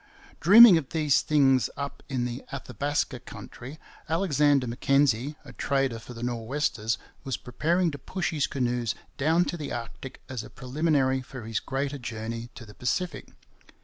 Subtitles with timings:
[0.39, 3.77] Dreaming of these things up in the Athabaska country,
[4.09, 9.57] Alexander Mackenzie, a trader for the Nor'westers, was preparing to push his canoes down to
[9.57, 13.27] the Arctic as a preliminary to his greater journey to the Pacific.